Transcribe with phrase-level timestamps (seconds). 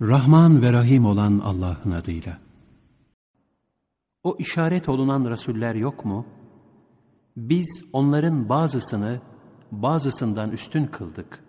[0.00, 2.38] Rahman ve Rahim olan Allah'ın adıyla.
[4.22, 6.26] O işaret olunan Resuller yok mu?
[7.36, 9.20] Biz onların bazısını
[9.72, 11.44] bazısından üstün kıldık.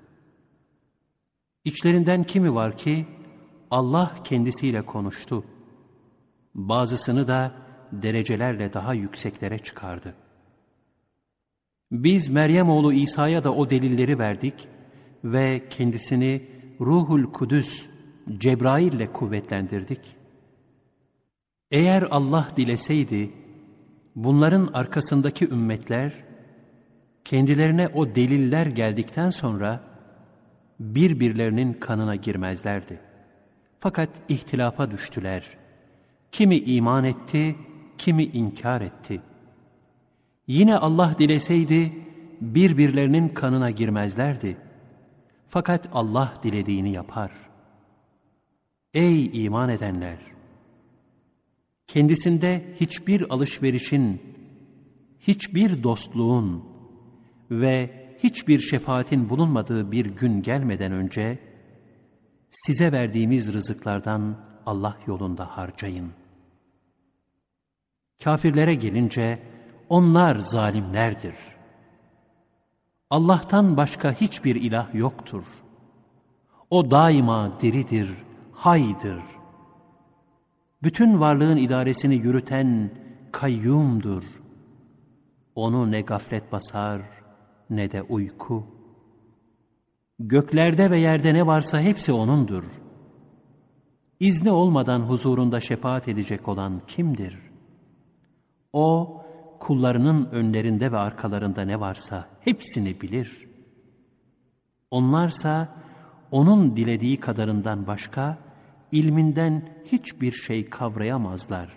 [1.64, 3.08] İçlerinden kimi var ki
[3.72, 5.46] Allah kendisiyle konuştu.
[6.56, 7.56] Bazısını da
[7.92, 10.16] derecelerle daha yükseklere çıkardı.
[11.92, 14.68] Biz Meryem oğlu İsa'ya da o delilleri verdik
[15.24, 16.50] ve kendisini
[16.82, 17.95] Ruhul Kudüs
[18.30, 20.16] Cebrail ile kuvvetlendirdik.
[21.72, 23.34] Eğer Allah dileseydi,
[24.16, 26.14] bunların arkasındaki ümmetler,
[27.26, 29.84] kendilerine o deliller geldikten sonra,
[30.80, 33.00] birbirlerinin kanına girmezlerdi.
[33.80, 35.58] Fakat ihtilafa düştüler.
[36.32, 37.56] Kimi iman etti,
[37.98, 39.22] kimi inkar etti.
[40.48, 41.94] Yine Allah dileseydi,
[42.42, 44.58] birbirlerinin kanına girmezlerdi.
[45.50, 47.45] Fakat Allah dilediğini yapar.''
[48.96, 50.18] Ey iman edenler!
[51.88, 54.22] Kendisinde hiçbir alışverişin,
[55.20, 56.64] hiçbir dostluğun
[57.52, 61.40] ve hiçbir şefaatin bulunmadığı bir gün gelmeden önce
[62.52, 66.12] size verdiğimiz rızıklardan Allah yolunda harcayın.
[68.24, 69.44] Kafirlere gelince
[69.90, 71.36] onlar zalimlerdir.
[73.10, 75.46] Allah'tan başka hiçbir ilah yoktur.
[76.70, 78.10] O daima diridir,
[78.56, 79.24] haydır.
[80.84, 82.92] Bütün varlığın idaresini yürüten
[83.32, 84.24] kayyumdur.
[85.56, 87.02] Onu ne gaflet basar
[87.70, 88.64] ne de uyku.
[90.20, 92.64] Göklerde ve yerde ne varsa hepsi O'nundur.
[94.20, 97.40] İzni olmadan huzurunda şefaat edecek olan kimdir?
[98.74, 99.22] O,
[99.60, 103.48] kullarının önlerinde ve arkalarında ne varsa hepsini bilir.
[104.92, 105.76] Onlarsa,
[106.32, 108.45] O'nun dilediği kadarından başka,
[108.92, 111.74] ilminden hiçbir şey kavrayamazlar.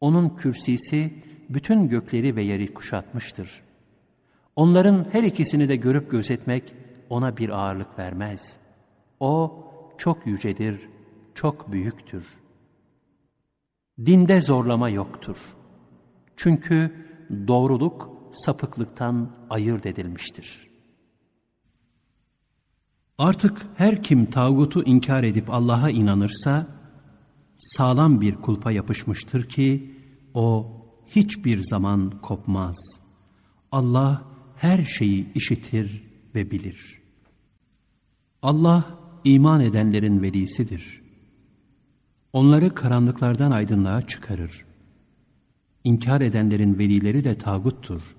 [0.00, 3.62] Onun kürsisi bütün gökleri ve yeri kuşatmıştır.
[4.56, 6.74] Onların her ikisini de görüp gözetmek
[7.10, 8.58] ona bir ağırlık vermez.
[9.20, 9.64] O
[9.98, 10.88] çok yücedir,
[11.34, 12.26] çok büyüktür.
[14.06, 15.56] Dinde zorlama yoktur.
[16.36, 17.06] Çünkü
[17.48, 20.73] doğruluk sapıklıktan ayırt edilmiştir.''
[23.18, 26.66] Artık her kim tağutu inkar edip Allah'a inanırsa,
[27.56, 29.94] sağlam bir kulpa yapışmıştır ki,
[30.34, 30.76] o
[31.06, 32.76] hiçbir zaman kopmaz.
[33.72, 34.22] Allah
[34.56, 36.02] her şeyi işitir
[36.34, 37.02] ve bilir.
[38.42, 38.84] Allah
[39.24, 41.02] iman edenlerin velisidir.
[42.32, 44.64] Onları karanlıklardan aydınlığa çıkarır.
[45.84, 48.16] İnkar edenlerin velileri de tağuttur.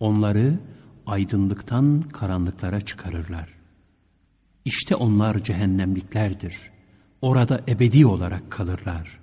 [0.00, 0.60] Onları
[1.06, 3.57] aydınlıktan karanlıklara çıkarırlar.
[4.64, 6.56] İşte onlar cehennemliklerdir.
[7.22, 9.18] Orada ebedi olarak kalırlar.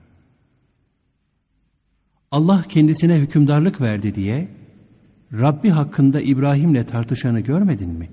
[2.32, 4.48] Allah kendisine hükümdarlık verdi diye
[5.34, 8.10] Rabbi hakkında İbrahim'le tartışanı görmedin mi?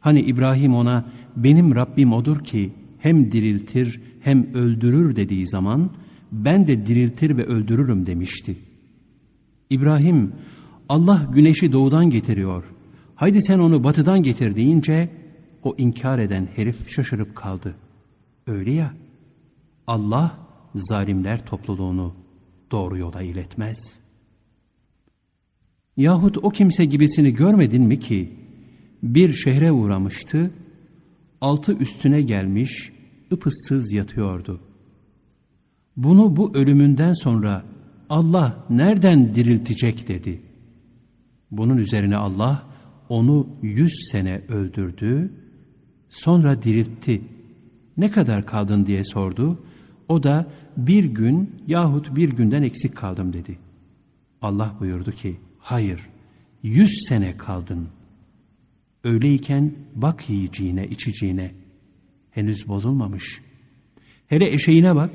[0.00, 5.90] Hani İbrahim ona benim Rabbim odur ki hem diriltir hem öldürür dediği zaman
[6.32, 8.56] ben de diriltir ve öldürürüm demişti.
[9.70, 10.32] İbrahim
[10.88, 12.64] Allah güneşi doğudan getiriyor.
[13.14, 15.08] Haydi sen onu batıdan getir deyince
[15.66, 17.74] o inkar eden herif şaşırıp kaldı.
[18.46, 18.94] Öyle ya,
[19.86, 20.38] Allah
[20.74, 22.14] zalimler topluluğunu
[22.70, 24.00] doğru yola iletmez.
[25.96, 28.32] Yahut o kimse gibisini görmedin mi ki,
[29.02, 30.50] bir şehre uğramıştı,
[31.40, 32.92] altı üstüne gelmiş,
[33.32, 34.60] ıpıssız yatıyordu.
[35.96, 37.64] Bunu bu ölümünden sonra
[38.08, 40.42] Allah nereden diriltecek dedi.
[41.50, 42.62] Bunun üzerine Allah
[43.08, 45.32] onu yüz sene öldürdü
[46.08, 47.22] Sonra diriltti.
[47.96, 49.58] Ne kadar kaldın diye sordu.
[50.08, 50.46] O da
[50.76, 53.58] bir gün yahut bir günden eksik kaldım dedi.
[54.42, 56.00] Allah buyurdu ki hayır
[56.62, 57.88] yüz sene kaldın.
[59.04, 61.54] Öyleyken bak yiyeceğine içeceğine
[62.30, 63.42] henüz bozulmamış.
[64.26, 65.10] Hele eşeğine bak.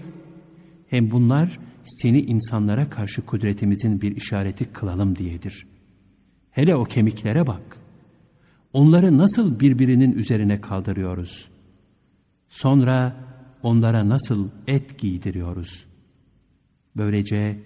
[0.87, 5.67] Hem bunlar seni insanlara karşı kudretimizin bir işareti kılalım diyedir.
[6.51, 7.80] Hele o kemiklere bak.
[8.73, 11.49] Onları nasıl birbirinin üzerine kaldırıyoruz?
[12.49, 13.15] Sonra
[13.63, 15.85] onlara nasıl et giydiriyoruz?
[16.95, 17.59] Böylece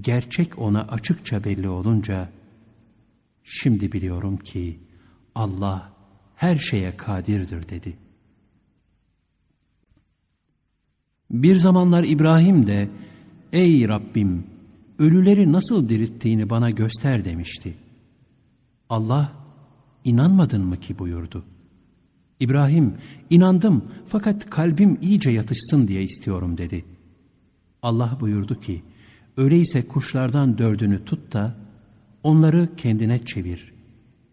[0.00, 2.28] gerçek ona açıkça belli olunca
[3.44, 4.80] şimdi biliyorum ki
[5.34, 5.92] Allah
[6.36, 7.96] her şeye kadirdir dedi.
[11.30, 12.90] Bir zamanlar İbrahim de
[13.52, 14.46] ey Rabbim
[14.98, 17.74] ölüleri nasıl dirittiğini bana göster demişti.
[18.88, 19.39] Allah
[20.04, 21.44] İnanmadın mı ki buyurdu.
[22.40, 22.94] İbrahim,
[23.30, 26.84] inandım fakat kalbim iyice yatışsın diye istiyorum dedi.
[27.82, 28.82] Allah buyurdu ki,
[29.36, 31.56] öyleyse kuşlardan dördünü tut da
[32.22, 33.72] onları kendine çevir.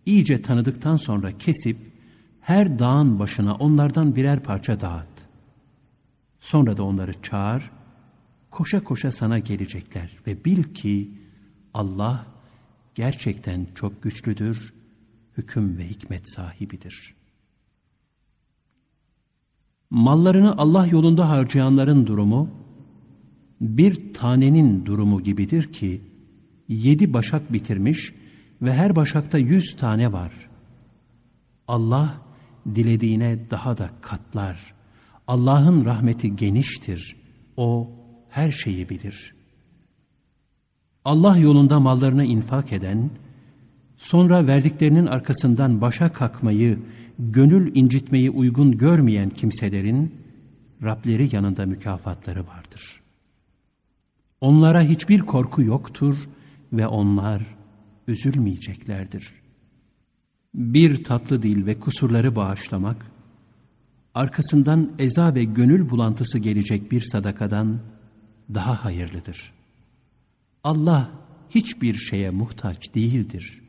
[0.05, 1.77] İyice tanıdıktan sonra kesip
[2.41, 5.27] her dağın başına onlardan birer parça dağıt.
[6.39, 7.71] Sonra da onları çağır,
[8.51, 11.11] koşa koşa sana gelecekler ve bil ki
[11.73, 12.25] Allah
[12.95, 14.73] gerçekten çok güçlüdür,
[15.37, 17.15] hüküm ve hikmet sahibidir.
[19.89, 22.49] Mallarını Allah yolunda harcayanların durumu,
[23.61, 26.01] bir tanenin durumu gibidir ki,
[26.67, 28.13] yedi başak bitirmiş
[28.61, 30.49] ve her başakta yüz tane var.
[31.67, 32.21] Allah
[32.75, 34.73] dilediğine daha da katlar.
[35.27, 37.15] Allah'ın rahmeti geniştir.
[37.57, 37.91] O
[38.29, 39.35] her şeyi bilir.
[41.05, 43.09] Allah yolunda mallarını infak eden,
[43.97, 46.79] sonra verdiklerinin arkasından başa kalkmayı,
[47.19, 50.15] gönül incitmeyi uygun görmeyen kimselerin,
[50.83, 53.01] Rableri yanında mükafatları vardır.
[54.41, 56.29] Onlara hiçbir korku yoktur
[56.73, 57.55] ve onlar
[58.07, 59.33] üzülmeyeceklerdir.
[60.53, 63.11] Bir tatlı dil ve kusurları bağışlamak,
[64.13, 67.79] arkasından eza ve gönül bulantısı gelecek bir sadakadan
[68.53, 69.53] daha hayırlıdır.
[70.63, 71.11] Allah
[71.49, 73.66] hiçbir şeye muhtaç değildir.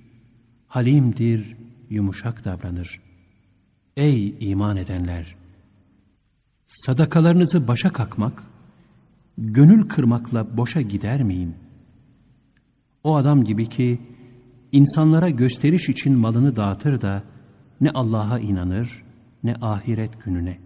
[0.68, 1.56] Halimdir,
[1.90, 3.00] yumuşak davranır.
[3.96, 5.36] Ey iman edenler!
[6.66, 8.42] Sadakalarınızı başa kakmak,
[9.38, 11.54] gönül kırmakla boşa gider miyim?
[13.04, 14.00] O adam gibi ki,
[14.72, 17.22] insanlara gösteriş için malını dağıtır da,
[17.80, 19.04] ne Allah'a inanır,
[19.44, 20.58] ne ahiret gününe.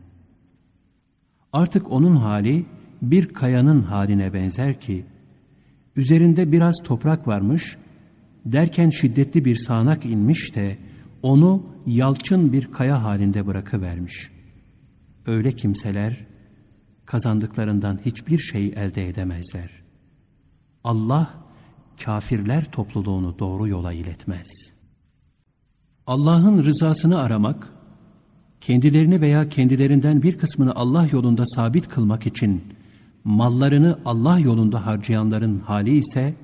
[1.53, 2.67] Artık onun hali,
[3.03, 5.05] bir kayanın haline benzer ki,
[5.97, 7.79] üzerinde biraz toprak varmış,
[8.45, 10.79] derken şiddetli bir sağanak inmiş de,
[11.23, 14.31] onu yalçın bir kaya halinde bırakıvermiş.
[15.27, 16.27] Öyle kimseler,
[17.07, 19.71] kazandıklarından hiçbir şey elde edemezler.
[20.85, 21.35] Allah,
[22.05, 24.73] kafirler topluluğunu doğru yola iletmez.
[26.07, 27.69] Allah'ın rızasını aramak,
[28.61, 32.63] kendilerini veya kendilerinden bir kısmını Allah yolunda sabit kılmak için
[33.25, 36.35] mallarını Allah yolunda harcayanların hali ise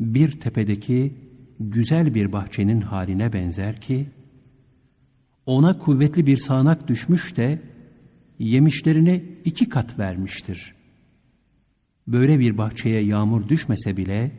[0.00, 1.14] bir tepedeki
[1.60, 4.06] güzel bir bahçenin haline benzer ki
[5.46, 7.62] ona kuvvetli bir sağanak düşmüş de
[8.38, 10.74] yemişlerini iki kat vermiştir.
[12.06, 14.32] Böyle bir bahçeye yağmur düşmese bile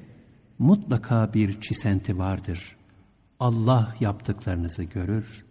[0.60, 2.76] mutlaka bir çisenti vardır.
[3.40, 5.46] Allah yaptıklarınızı görür.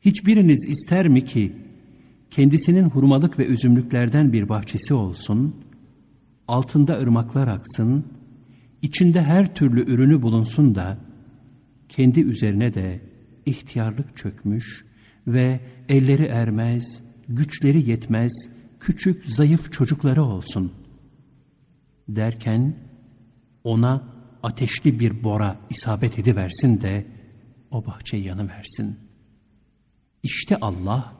[0.00, 1.52] Hiçbiriniz ister mi ki
[2.30, 5.56] kendisinin hurmalık ve üzümlüklerden bir bahçesi olsun,
[6.48, 8.04] altında ırmaklar aksın,
[8.82, 10.98] içinde her türlü ürünü bulunsun da,
[11.88, 13.00] kendi üzerine de
[13.46, 14.84] ihtiyarlık çökmüş
[15.26, 18.50] ve elleri ermez, güçleri yetmez,
[18.80, 20.72] küçük zayıf çocukları olsun.
[22.08, 22.76] Derken
[23.64, 24.08] ona
[24.42, 27.06] ateşli bir bora isabet ediversin de
[27.70, 28.96] o bahçe yanıversin.
[30.22, 31.16] İşte Allah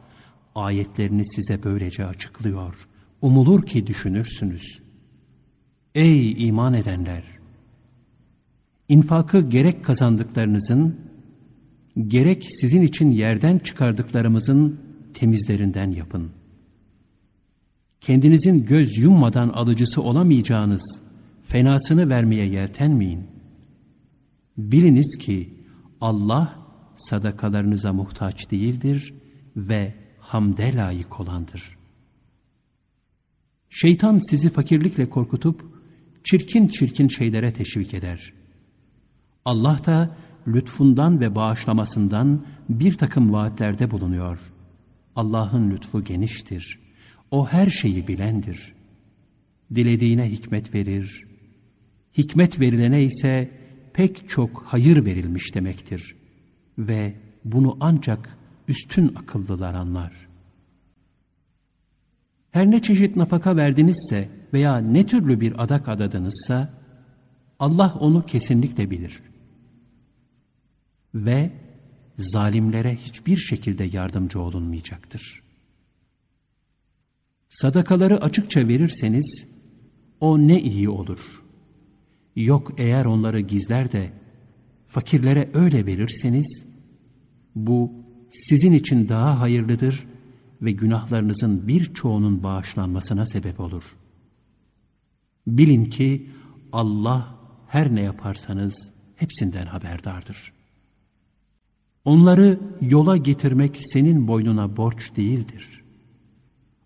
[0.55, 2.88] ayetlerini size böylece açıklıyor.
[3.23, 4.82] Umulur ki düşünürsünüz.
[5.94, 7.42] Ey iman edenler!
[8.93, 11.00] İnfakı gerek kazandıklarınızın,
[12.06, 14.81] gerek sizin için yerden çıkardıklarımızın
[15.15, 16.31] temizlerinden yapın.
[18.01, 21.03] Kendinizin göz yummadan alıcısı olamayacağınız
[21.43, 23.27] fenasını vermeye yeltenmeyin.
[24.56, 25.55] Biliniz ki
[26.01, 29.15] Allah sadakalarınıza muhtaç değildir
[29.56, 31.79] ve hamde layık olandır.
[33.70, 35.65] Şeytan sizi fakirlikle korkutup
[36.25, 38.42] çirkin çirkin şeylere teşvik eder.
[39.44, 40.17] Allah da
[40.49, 44.53] lütfundan ve bağışlamasından bir takım vaatlerde bulunuyor.
[45.17, 46.79] Allah'ın lütfu geniştir.
[47.31, 48.75] O her şeyi bilendir.
[49.75, 51.27] Dilediğine hikmet verir.
[52.19, 53.51] Hikmet verilene ise
[53.93, 56.17] pek çok hayır verilmiş demektir.
[56.79, 60.13] Ve bunu ancak üstün akıllılar anlar.
[62.51, 66.70] Her ne çeşit nafaka verdinizse veya ne türlü bir adak adadınızsa
[67.58, 69.22] Allah onu kesinlikle bilir.
[71.15, 71.53] Ve
[72.17, 75.43] zalimlere hiçbir şekilde yardımcı olunmayacaktır.
[77.49, 79.49] Sadakaları açıkça verirseniz
[80.21, 81.43] o ne iyi olur.
[82.37, 84.13] Yok eğer onları gizler de
[84.89, 86.67] fakirlere öyle verirseniz
[87.55, 87.93] bu
[88.31, 90.07] sizin için daha hayırlıdır
[90.63, 93.97] ve günahlarınızın birçoğunun bağışlanmasına sebep olur.
[95.47, 96.31] Bilin ki
[96.73, 97.39] Allah
[97.69, 100.53] her ne yaparsanız hepsinden haberdardır.
[102.05, 105.82] Onları yola getirmek senin boynuna borç değildir.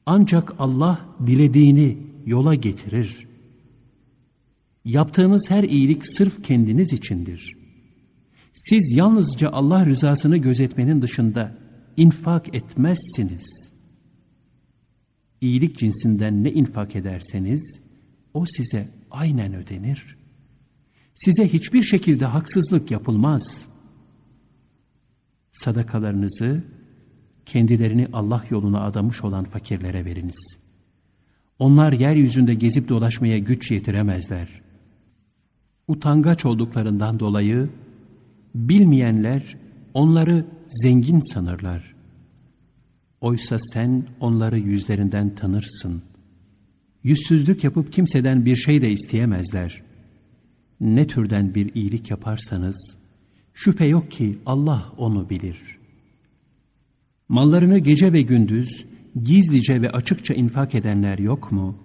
[0.06, 3.26] Ancak Allah dilediğini yola getirir.
[4.84, 7.56] Yaptığınız her iyilik sırf kendiniz içindir.
[8.52, 11.58] Siz yalnızca Allah rızasını gözetmenin dışında
[11.96, 13.70] infak etmezsiniz.
[15.40, 17.80] İyilik cinsinden ne infak ederseniz
[18.34, 20.16] o size aynen ödenir.
[21.14, 23.68] Size hiçbir şekilde haksızlık yapılmaz.
[25.56, 26.62] Sadakalarınızı
[27.46, 30.58] kendilerini Allah yoluna adamış olan fakirlere veriniz.
[31.58, 34.48] Onlar yeryüzünde gezip dolaşmaya güç yetiremezler.
[35.88, 37.70] Utangaç olduklarından dolayı
[38.54, 39.56] bilmeyenler
[39.94, 41.94] onları zengin sanırlar.
[43.20, 46.02] Oysa sen onları yüzlerinden tanırsın.
[47.04, 49.82] Yüzsüzlük yapıp kimseden bir şey de isteyemezler.
[50.80, 52.96] Ne türden bir iyilik yaparsanız,
[53.56, 55.78] şüphe yok ki Allah onu bilir.
[57.28, 58.86] Mallarını gece ve gündüz,
[59.22, 61.76] gizlice ve açıkça infak edenler yok mu?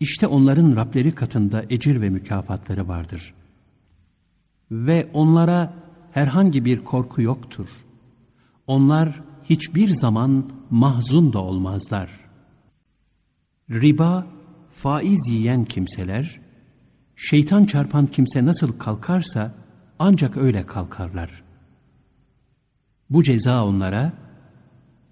[0.00, 3.34] İşte onların Rableri katında ecir ve mükafatları vardır.
[4.70, 5.74] Ve onlara
[6.12, 7.68] herhangi bir korku yoktur.
[8.66, 12.10] Onlar hiçbir zaman mahzun da olmazlar.
[13.70, 14.26] Riba,
[14.74, 16.40] faiz yiyen kimseler,
[17.16, 19.54] şeytan çarpan kimse nasıl kalkarsa
[19.98, 21.42] ancak öyle kalkarlar.
[23.10, 24.12] Bu ceza onlara,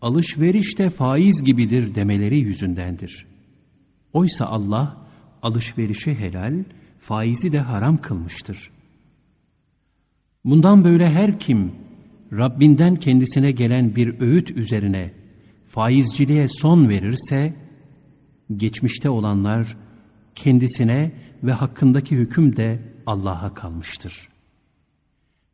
[0.01, 3.27] alışveriş de faiz gibidir demeleri yüzündendir.
[4.13, 4.97] Oysa Allah,
[5.43, 6.65] alışverişi helal,
[7.01, 8.71] faizi de haram kılmıştır.
[10.45, 11.73] Bundan böyle her kim,
[12.33, 15.13] Rabbinden kendisine gelen bir öğüt üzerine
[15.69, 17.55] faizciliğe son verirse,
[18.57, 19.77] geçmişte olanlar
[20.35, 21.13] kendisine
[21.43, 24.29] ve hakkındaki hüküm de Allah'a kalmıştır.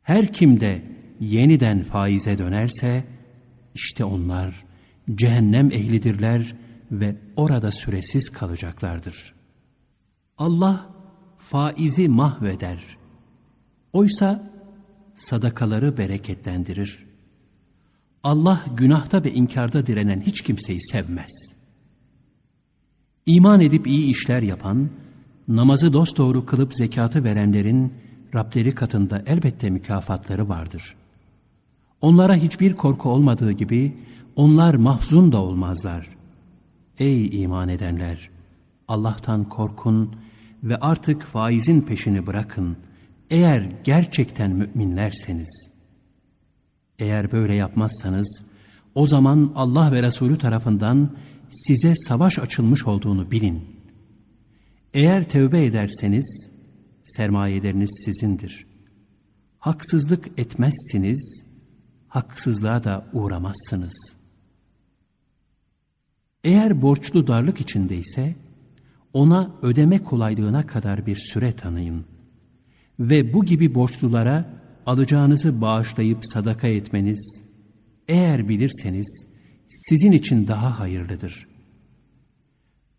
[0.02, 0.82] Her kim de
[1.20, 3.04] yeniden faize dönerse,
[3.74, 4.64] işte onlar
[5.14, 6.54] cehennem ehlidirler
[6.90, 9.34] ve orada süresiz kalacaklardır.
[10.38, 10.90] Allah
[11.38, 12.96] faizi mahveder.
[13.92, 14.52] Oysa
[15.14, 17.06] sadakaları bereketlendirir.
[18.22, 21.54] Allah günahta ve inkarda direnen hiç kimseyi sevmez.
[23.26, 24.90] İman edip iyi işler yapan,
[25.48, 27.92] namazı dosdoğru kılıp zekatı verenlerin
[28.34, 30.94] Rableri katında elbette mükafatları vardır.
[32.00, 33.96] Onlara hiçbir korku olmadığı gibi
[34.36, 36.08] onlar mahzun da olmazlar.
[36.98, 38.30] Ey iman edenler!
[38.88, 40.16] Allah'tan korkun
[40.62, 42.92] ve artık faizin peşini bırakın.''
[43.32, 45.70] Eğer gerçekten müminlerseniz,
[46.98, 48.44] eğer böyle yapmazsanız,
[48.94, 51.16] o zaman Allah ve Resulü tarafından
[51.50, 53.64] size savaş açılmış olduğunu bilin.
[54.94, 56.50] Eğer tevbe ederseniz,
[57.04, 58.66] sermayeleriniz sizindir.
[59.58, 61.44] Haksızlık etmezsiniz,
[62.08, 64.16] haksızlığa da uğramazsınız.
[66.44, 68.36] Eğer borçlu darlık içindeyse,
[69.12, 72.04] ona ödeme kolaylığına kadar bir süre tanıyın
[73.00, 77.42] ve bu gibi borçlulara alacağınızı bağışlayıp sadaka etmeniz,
[78.08, 79.26] eğer bilirseniz
[79.68, 81.48] sizin için daha hayırlıdır.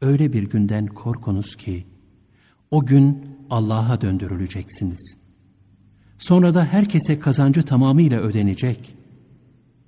[0.01, 1.85] Öyle bir günden korkunuz ki,
[2.71, 5.17] o gün Allah'a döndürüleceksiniz.
[6.17, 8.95] Sonra da herkese kazancı tamamıyla ödenecek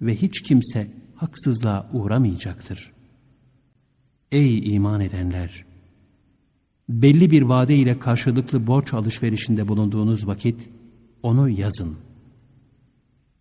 [0.02, 2.92] ve hiç kimse haksızlığa uğramayacaktır.
[4.32, 5.66] Ey iman edenler!
[6.90, 10.70] belli bir vade ile karşılıklı borç alışverişinde bulunduğunuz vakit
[11.24, 11.96] onu yazın.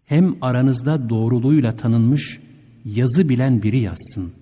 [0.05, 2.41] Hem aranızda doğruluğuyla tanınmış
[2.85, 4.33] yazı bilen biri yazsın.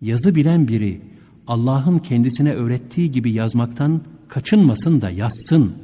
[0.00, 1.00] Yazı bilen biri
[1.46, 5.74] Allah'ın kendisine öğrettiği gibi yazmaktan kaçınmasın da yazsın.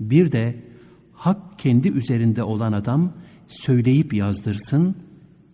[0.00, 0.64] Bir de
[1.12, 3.12] hak kendi üzerinde olan adam
[3.48, 4.96] söyleyip yazdırsın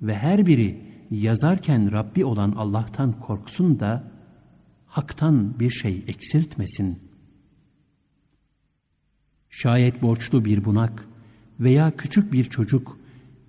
[0.03, 4.13] ve her biri yazarken Rabbi olan Allah'tan korksun da
[4.87, 6.99] haktan bir şey eksiltmesin.
[9.51, 11.09] Şayet borçlu bir bunak
[11.61, 12.99] veya küçük bir çocuk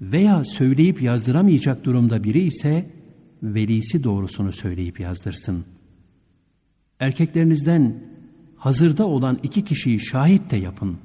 [0.01, 2.89] veya söyleyip yazdıramayacak durumda biri ise
[3.43, 5.65] velisi doğrusunu söyleyip yazdırsın.
[6.99, 8.14] Erkeklerinizden
[8.65, 10.97] hazırda olan iki kişiyi şahit de yapın.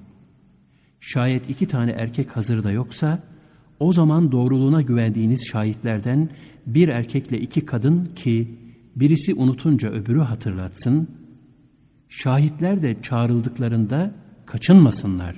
[1.00, 3.22] Şayet iki tane erkek hazırda yoksa,
[3.80, 6.30] o zaman doğruluğuna güvendiğiniz şahitlerden
[6.66, 8.58] bir erkekle iki kadın ki
[8.96, 11.08] birisi unutunca öbürü hatırlatsın,
[12.08, 14.14] şahitler de çağrıldıklarında
[14.46, 15.36] kaçınmasınlar.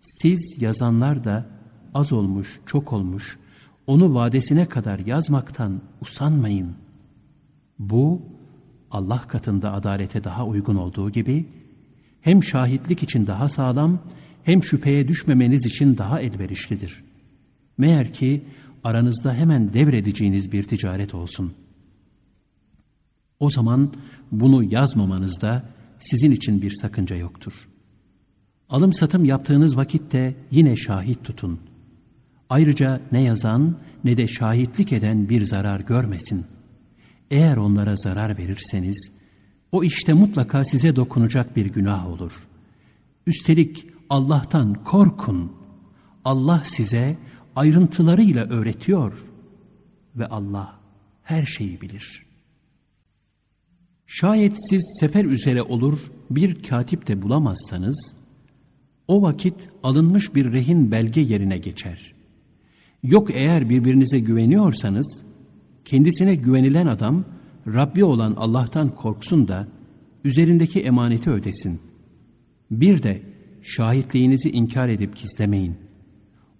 [0.00, 1.46] Siz yazanlar da
[1.94, 3.38] az olmuş, çok olmuş,
[3.86, 6.74] onu vadesine kadar yazmaktan usanmayın.
[7.78, 8.22] Bu,
[8.90, 11.46] Allah katında adalete daha uygun olduğu gibi,
[12.20, 13.98] hem şahitlik için daha sağlam,
[14.42, 17.04] hem şüpheye düşmemeniz için daha elverişlidir.
[17.78, 18.44] Meğer ki
[18.84, 21.52] aranızda hemen devredeceğiniz bir ticaret olsun.
[23.40, 23.92] O zaman
[24.32, 25.64] bunu yazmamanızda
[25.98, 27.68] sizin için bir sakınca yoktur.
[28.68, 31.60] Alım satım yaptığınız vakitte yine şahit tutun.
[32.50, 36.46] Ayrıca ne yazan ne de şahitlik eden bir zarar görmesin.
[37.30, 39.12] Eğer onlara zarar verirseniz,
[39.72, 42.48] o işte mutlaka size dokunacak bir günah olur.
[43.26, 45.52] Üstelik Allah'tan korkun.
[46.24, 47.16] Allah size
[47.56, 49.24] ayrıntılarıyla öğretiyor
[50.16, 50.80] ve Allah
[51.22, 52.26] her şeyi bilir.
[54.06, 58.14] Şayet siz sefer üzere olur bir katip de bulamazsanız,
[59.08, 62.14] o vakit alınmış bir rehin belge yerine geçer.
[63.02, 65.24] Yok eğer birbirinize güveniyorsanız,
[65.90, 67.24] kendisine güvenilen adam,
[67.66, 69.68] Rabbi olan Allah'tan korksun da,
[70.24, 71.80] üzerindeki emaneti ödesin.
[72.70, 73.22] Bir de
[73.62, 75.76] şahitliğinizi inkar edip gizlemeyin.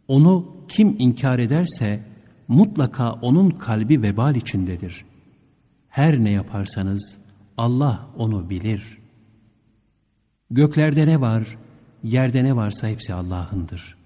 [0.09, 2.05] Onu kim inkar ederse,
[2.49, 5.05] mutlaka onun kalbi vebal içindedir.
[5.89, 7.19] Her ne yaparsanız,
[7.57, 8.99] Allah onu bilir.
[10.51, 11.59] Göklerde ne var,
[12.03, 13.97] yerde ne varsa hepsi Allah'ındır.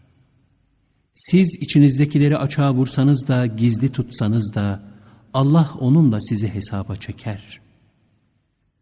[1.14, 4.91] Siz içinizdekileri açığa vursanız da, gizli tutsanız da,
[5.34, 7.60] Allah onunla sizi hesaba çeker.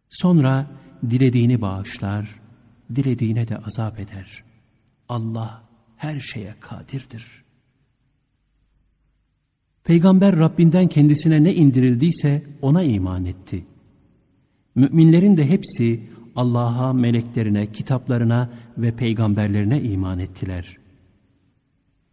[0.09, 0.67] Sonra
[1.09, 2.39] dilediğini bağışlar,
[2.95, 4.43] dilediğine de azap eder.
[5.09, 5.63] Allah
[5.97, 7.43] her şeye kadirdir.
[9.83, 13.65] Peygamber Rabbinden kendisine ne indirildiyse ona iman etti.
[14.75, 20.77] Müminlerin de hepsi Allah'a, meleklerine, kitaplarına ve peygamberlerine iman ettiler.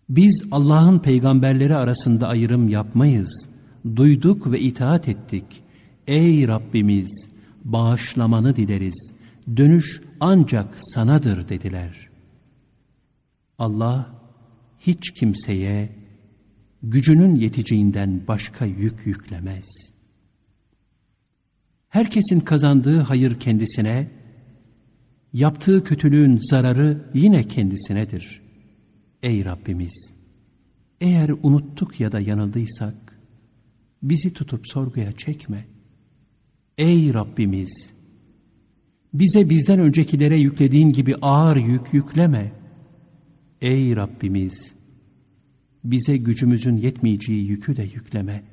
[0.09, 3.49] Biz Allah'ın peygamberleri arasında ayrım yapmayız.
[3.97, 5.63] Duyduk ve itaat ettik.
[6.07, 7.29] Ey Rabbimiz!
[7.65, 9.13] Bağışlamanı dileriz.
[9.57, 12.09] Dönüş ancak sanadır dediler.
[13.59, 14.15] Allah
[14.79, 15.89] hiç kimseye
[16.83, 19.99] gücünün yeteceğinden başka yük yüklemez.''
[21.89, 24.11] Herkesin kazandığı hayır kendisine,
[25.33, 28.43] yaptığı kötülüğün zararı yine kendisinedir.
[29.23, 30.15] Ey Rabbimiz!
[31.01, 33.08] Eğer unuttuk ya da yanıldıysak,
[34.03, 35.67] bizi tutup sorguya çekme.
[36.79, 37.93] Ey Rabbimiz!
[39.15, 42.53] Bize bizden öncekilere yüklediğin gibi ağır yük yükleme.
[43.61, 44.75] Ey Rabbimiz!
[45.85, 48.45] Bize gücümüzün yetmeyeceği yükü de yükleme.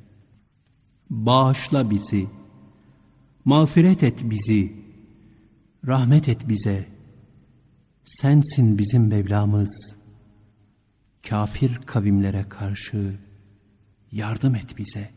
[1.10, 2.28] Bağışla bizi
[3.46, 4.74] Mağfiret et bizi,
[5.88, 6.88] rahmet et bize.
[8.06, 9.98] Sensin bizim Mevlamız.
[11.30, 13.20] Kafir kavimlere karşı
[14.12, 15.15] yardım et bize.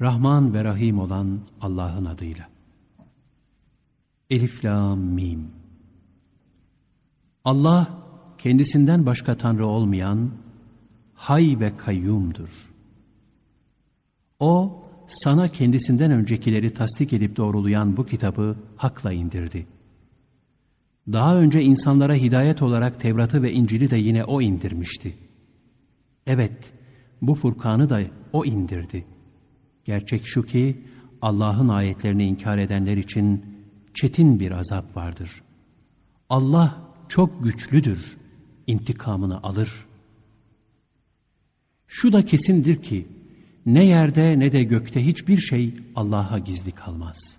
[0.00, 2.48] Rahman ve Rahim olan Allah'ın adıyla.
[4.30, 5.50] Elif, Lam, Mim.
[7.44, 7.98] Allah
[8.38, 10.30] kendisinden başka Tanrı olmayan
[11.14, 12.70] hay ve kayyumdur.
[14.40, 19.66] O sana kendisinden öncekileri tasdik edip doğrulayan bu kitabı hakla indirdi.
[21.12, 25.16] Daha önce insanlara hidayet olarak Tevrat'ı ve İncil'i de yine O indirmişti.
[26.26, 26.72] Evet,
[27.22, 28.00] bu Furkan'ı da
[28.32, 29.04] O indirdi.
[29.86, 30.76] Gerçek şu ki,
[31.22, 33.44] Allah'ın ayetlerini inkar edenler için
[33.94, 35.42] çetin bir azap vardır.
[36.28, 38.16] Allah çok güçlüdür,
[38.66, 39.86] intikamını alır.
[41.86, 43.06] Şu da kesindir ki,
[43.66, 47.38] ne yerde ne de gökte hiçbir şey Allah'a gizli kalmaz.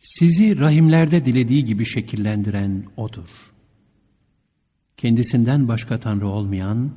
[0.00, 3.52] Sizi rahimlerde dilediği gibi şekillendiren O'dur.
[4.96, 6.92] Kendisinden başka Tanrı olmayan,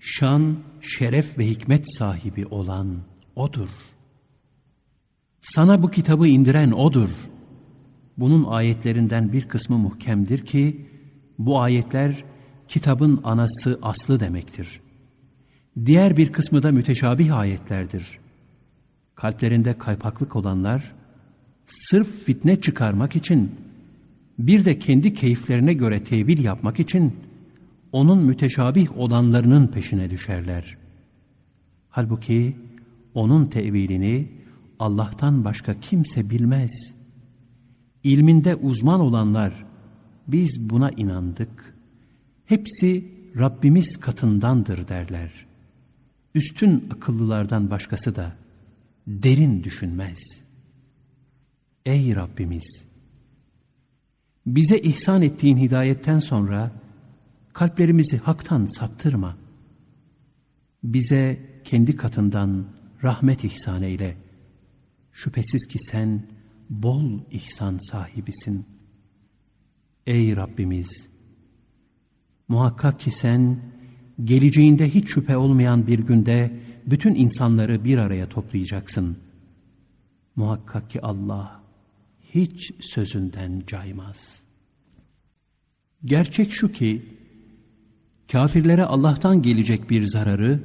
[0.00, 3.68] şan, şeref ve hikmet sahibi olan O'dur.
[5.40, 7.10] Sana bu kitabı indiren O'dur.
[8.18, 10.86] Bunun ayetlerinden bir kısmı muhkemdir ki,
[11.38, 12.24] bu ayetler
[12.68, 14.80] kitabın anası aslı demektir.
[15.84, 18.18] Diğer bir kısmı da müteşabih ayetlerdir.
[19.14, 20.94] Kalplerinde kaypaklık olanlar,
[21.66, 23.52] sırf fitne çıkarmak için,
[24.38, 27.16] bir de kendi keyiflerine göre tevil yapmak için,
[27.92, 30.76] onun müteşabih olanlarının peşine düşerler.
[31.90, 32.56] Halbuki
[33.14, 34.28] onun tevilini
[34.78, 36.94] Allah'tan başka kimse bilmez.
[38.04, 39.66] İlminde uzman olanlar,
[40.28, 41.74] biz buna inandık.
[42.44, 45.52] Hepsi Rabbimiz katındandır derler.''
[46.34, 48.36] üstün akıllılardan başkası da
[49.06, 50.18] derin düşünmez.
[51.86, 52.84] Ey Rabbimiz!
[54.46, 56.72] Bize ihsan ettiğin hidayetten sonra
[57.52, 59.36] kalplerimizi haktan saptırma.
[60.84, 62.66] Bize kendi katından
[63.02, 64.16] rahmet ihsan eyle.
[65.12, 66.26] Şüphesiz ki sen
[66.70, 68.66] bol ihsan sahibisin.
[70.06, 71.08] Ey Rabbimiz!
[72.48, 73.60] Muhakkak ki sen
[74.24, 79.18] geleceğinde hiç şüphe olmayan bir günde bütün insanları bir araya toplayacaksın.
[80.36, 81.62] Muhakkak ki Allah
[82.34, 84.42] hiç sözünden caymaz.
[86.04, 87.02] Gerçek şu ki,
[88.32, 90.62] kafirlere Allah'tan gelecek bir zararı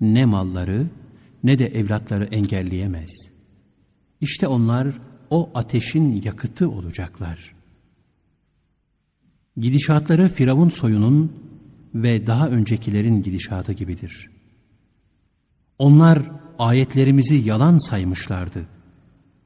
[0.00, 0.86] ne malları
[1.44, 3.30] ne de evlatları engelleyemez.
[4.20, 4.86] İşte onlar
[5.30, 7.54] o ateşin yakıtı olacaklar.
[9.56, 11.32] Gidişatları Firavun soyunun
[11.94, 14.30] ve daha öncekilerin gidişatı gibidir.
[15.78, 18.66] Onlar ayetlerimizi yalan saymışlardı.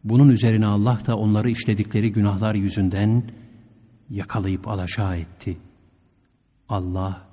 [0.04, 3.22] Bunun üzerine Allah da onları işledikleri günahlar yüzünden
[4.10, 5.56] yakalayıp alaşağı etti.
[6.68, 7.28] Allah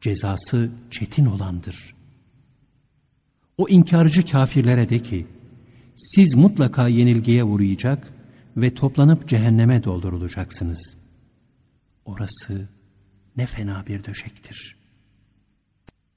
[0.00, 1.94] cezası çetin olandır.
[3.62, 5.26] O inkarcı kafirlere de ki,
[5.96, 8.12] siz mutlaka yenilgiye uğrayacak
[8.56, 10.96] ve toplanıp cehenneme doldurulacaksınız.
[12.04, 12.68] Orası
[13.36, 14.76] ne fena bir döşektir.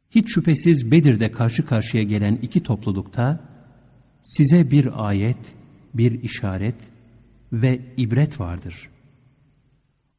[0.10, 3.40] Hiç şüphesiz Bedir'de karşı karşıya gelen iki toplulukta
[4.24, 5.56] size bir ayet,
[5.94, 6.76] bir işaret
[7.54, 8.90] ve ibret vardır.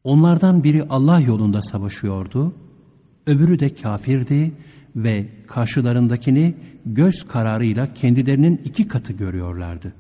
[0.04, 2.54] Onlardan biri Allah yolunda savaşıyordu,
[3.26, 4.52] öbürü de kafirdi
[4.96, 6.54] ve karşılarındakini
[6.86, 9.92] göz kararıyla kendilerinin iki katı görüyorlardı.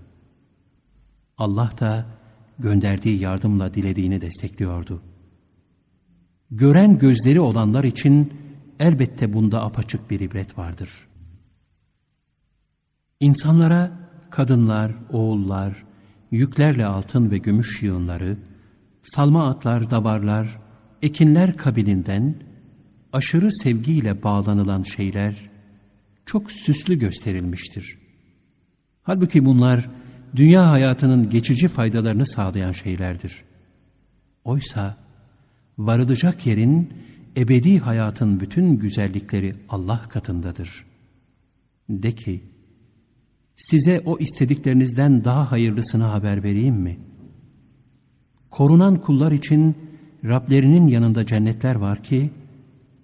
[1.38, 2.06] Allah da
[2.58, 5.02] gönderdiği yardımla dilediğini destekliyordu.
[6.50, 8.32] Gören gözleri olanlar için
[8.80, 10.90] elbette bunda apaçık bir ibret vardır.
[13.20, 13.92] İnsanlara
[14.30, 15.84] kadınlar, oğullar,
[16.30, 18.36] yüklerle altın ve gümüş yığınları,
[19.02, 20.58] salma atlar, davarlar,
[21.02, 22.34] ekinler kabilinden
[23.16, 25.50] aşırı sevgiyle bağlanılan şeyler
[26.26, 27.98] çok süslü gösterilmiştir.
[29.02, 29.90] Halbuki bunlar
[30.36, 33.44] dünya hayatının geçici faydalarını sağlayan şeylerdir.
[34.44, 34.96] Oysa
[35.78, 36.92] varılacak yerin
[37.36, 40.84] ebedi hayatın bütün güzellikleri Allah katındadır.
[41.88, 42.42] De ki,
[43.56, 46.98] size o istediklerinizden daha hayırlısını haber vereyim mi?
[48.50, 49.76] Korunan kullar için
[50.24, 52.30] Rablerinin yanında cennetler var ki,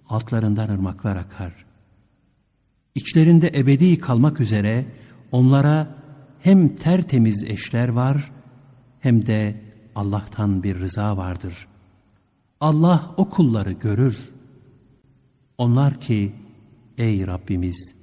[0.09, 1.65] altlarından ırmaklar akar.
[2.95, 4.85] İçlerinde ebedi kalmak üzere
[5.31, 5.95] onlara
[6.39, 8.31] hem tertemiz eşler var,
[8.99, 9.61] hem de
[9.95, 11.67] Allah'tan bir rıza vardır.
[12.59, 14.29] Allah o kulları görür.
[15.57, 16.35] Onlar ki,
[16.97, 17.95] ey Rabbimiz,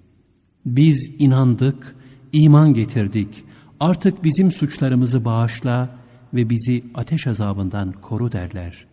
[0.67, 1.97] biz inandık,
[2.33, 3.45] iman getirdik,
[3.81, 5.99] artık bizim suçlarımızı bağışla
[6.35, 8.87] ve bizi ateş azabından koru derler.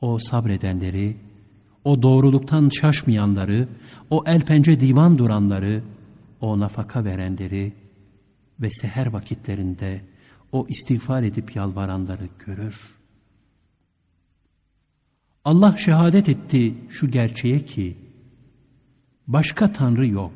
[0.00, 1.16] O sabredenleri,
[1.84, 3.68] o doğruluktan şaşmayanları,
[4.10, 5.82] o el pence divan duranları,
[6.40, 7.72] o nafaka verenleri
[8.60, 10.00] ve seher vakitlerinde
[10.52, 12.98] o istiğfar edip yalvaranları görür.
[15.44, 17.96] Allah şehadet etti şu gerçeğe ki,
[19.26, 20.32] başka Tanrı yok,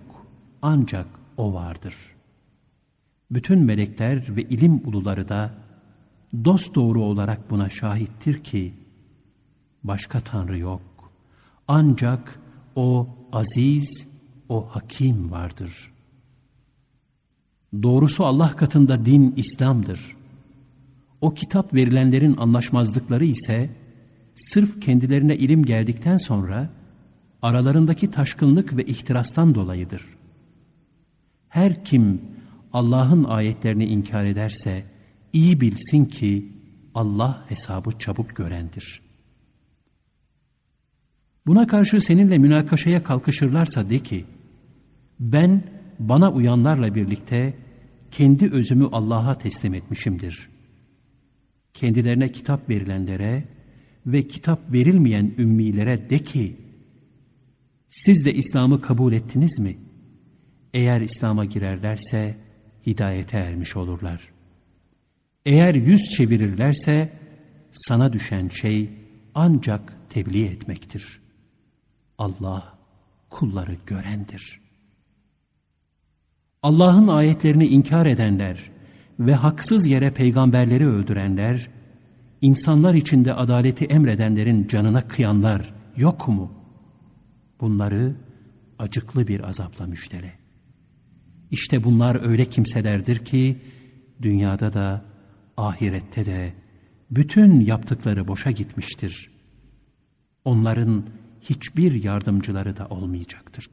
[0.62, 1.06] ancak
[1.36, 1.94] O vardır.
[3.30, 5.54] Bütün melekler ve ilim uluları da
[6.44, 8.74] dost doğru olarak buna şahittir ki,
[9.84, 10.97] başka Tanrı yok.
[11.68, 12.40] Ancak
[12.76, 14.08] o aziz,
[14.48, 15.92] o hakim vardır.
[17.82, 20.16] Doğrusu Allah katında din İslam'dır.
[21.20, 23.70] O kitap verilenlerin anlaşmazlıkları ise
[24.34, 26.70] sırf kendilerine ilim geldikten sonra
[27.42, 30.04] aralarındaki taşkınlık ve ihtirastan dolayıdır.
[31.48, 32.22] Her kim
[32.72, 34.84] Allah'ın ayetlerini inkar ederse
[35.32, 36.52] iyi bilsin ki
[36.94, 39.07] Allah hesabı çabuk görendir.''
[41.48, 44.24] Buna karşı seninle münakaşaya kalkışırlarsa de ki,
[45.20, 45.62] ben
[45.98, 47.54] bana uyanlarla birlikte
[48.10, 50.48] kendi özümü Allah'a teslim etmişimdir.
[51.74, 53.44] Kendilerine kitap verilenlere
[54.06, 56.56] ve kitap verilmeyen ümmilere de ki,
[57.88, 59.78] siz de İslam'ı kabul ettiniz mi?
[60.74, 62.36] Eğer İslam'a girerlerse
[62.86, 64.28] hidayete ermiş olurlar.
[65.46, 67.12] Eğer yüz çevirirlerse
[67.72, 68.90] sana düşen şey
[69.34, 71.27] ancak tebliğ etmektir.''
[72.18, 72.78] Allah
[73.30, 74.60] kulları görendir.
[76.62, 78.70] Allah'ın ayetlerini inkar edenler
[79.20, 81.70] ve haksız yere peygamberleri öldürenler,
[82.40, 86.52] insanlar içinde adaleti emredenlerin canına kıyanlar yok mu?
[87.60, 88.16] Bunları
[88.78, 90.32] acıklı bir azapla müştele.
[91.50, 93.58] İşte bunlar öyle kimselerdir ki,
[94.22, 95.04] dünyada da,
[95.56, 96.54] ahirette de,
[97.10, 99.30] bütün yaptıkları boşa gitmiştir.
[100.44, 101.04] Onların
[101.50, 103.66] hiçbir yardımcıları da olmayacaktır.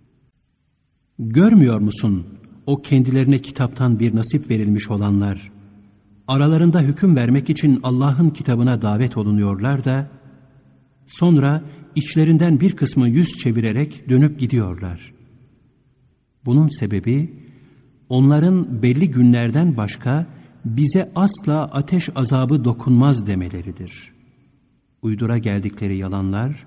[1.20, 2.26] Görmüyor musun
[2.66, 5.52] o kendilerine kitaptan bir nasip verilmiş olanlar,
[6.28, 10.08] aralarında hüküm vermek için Allah'ın kitabına davet olunuyorlar da,
[11.08, 11.64] sonra
[11.96, 15.14] içlerinden bir kısmı yüz çevirerek dönüp gidiyorlar.
[16.46, 17.34] Bunun sebebi,
[18.10, 20.28] onların belli günlerden başka
[20.66, 24.14] bize asla ateş azabı dokunmaz demeleridir.
[25.02, 26.66] Uydura geldikleri yalanlar,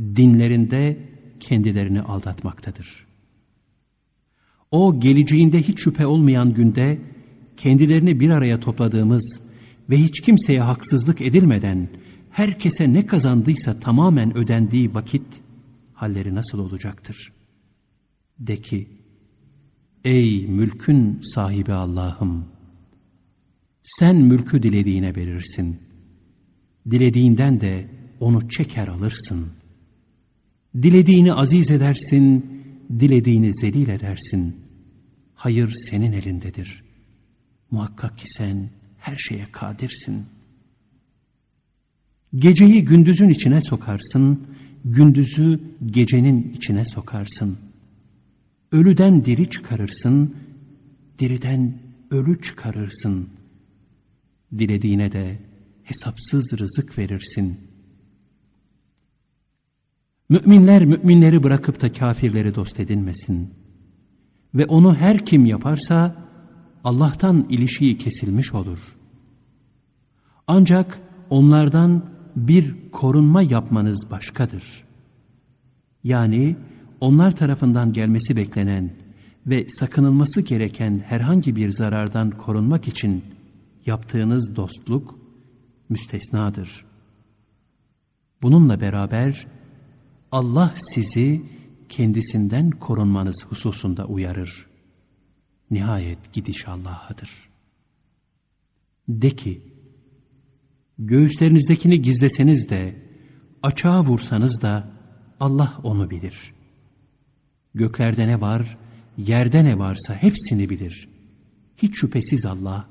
[0.00, 1.08] dinlerinde
[1.40, 3.06] kendilerini aldatmaktadır.
[4.70, 6.98] O geleceğinde hiç şüphe olmayan günde,
[7.56, 9.42] kendilerini bir araya topladığımız
[9.90, 11.88] ve hiç kimseye haksızlık edilmeden,
[12.30, 15.26] herkese ne kazandıysa tamamen ödendiği vakit,
[15.94, 17.32] halleri nasıl olacaktır?
[18.38, 18.88] De ki,
[20.04, 22.44] ey mülkün sahibi Allah'ım,
[23.82, 25.80] sen mülkü dilediğine verirsin.
[26.90, 29.59] Dilediğinden de onu çeker alırsın.
[30.74, 32.46] Dilediğini aziz edersin,
[33.00, 34.56] dilediğini zelil edersin.
[35.34, 36.82] Hayır senin elindedir.
[37.70, 40.26] Muhakkak ki sen her şeye kadirsin.
[42.34, 44.46] Geceyi gündüzün içine sokarsın,
[44.84, 47.58] gündüzü gecenin içine sokarsın.
[48.72, 50.36] Ölüden diri çıkarırsın,
[51.18, 51.74] diriden
[52.10, 53.40] ölü çıkarırsın.''
[54.58, 55.38] Dilediğine de
[55.82, 57.58] hesapsız rızık verirsin.
[60.30, 63.54] Müminler müminleri bırakıp da kafirleri dost edinmesin.
[64.54, 66.16] Ve onu her kim yaparsa
[66.84, 68.96] Allah'tan ilişiği kesilmiş olur.
[70.46, 72.04] Ancak onlardan
[72.36, 74.84] bir korunma yapmanız başkadır.
[76.04, 76.56] Yani
[77.00, 78.90] onlar tarafından gelmesi beklenen
[79.46, 83.24] ve sakınılması gereken herhangi bir zarardan korunmak için
[83.86, 85.18] yaptığınız dostluk
[85.88, 86.84] müstesnadır.
[88.42, 89.46] Bununla beraber
[90.32, 91.42] Allah sizi
[91.88, 94.66] kendisinden korunmanız hususunda uyarır.
[95.70, 97.30] Nihayet gidiş Allah'adır.
[99.08, 99.62] De ki,
[100.98, 102.96] göğüslerinizdekini gizleseniz de,
[103.62, 104.90] açığa vursanız da
[105.40, 106.54] Allah onu bilir.
[107.74, 108.78] Göklerde ne var,
[109.16, 111.08] yerde ne varsa hepsini bilir.
[111.76, 112.88] Hiç şüphesiz Allah,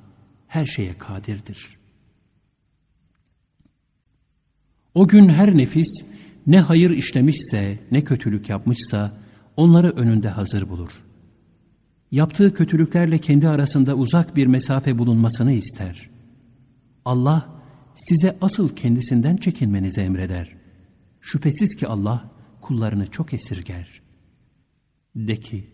[0.48, 1.78] her şeye kadirdir.
[4.94, 6.06] O gün her nefis
[6.48, 9.18] ne hayır işlemişse ne kötülük yapmışsa
[9.58, 11.06] onları önünde hazır bulur.
[12.12, 16.10] Yaptığı kötülüklerle kendi arasında uzak bir mesafe bulunmasını ister.
[17.06, 17.62] Allah
[17.96, 20.56] size asıl kendisinden çekinmenizi emreder.
[21.22, 24.02] Şüphesiz ki Allah kullarını çok esirger.
[25.16, 25.70] De ki,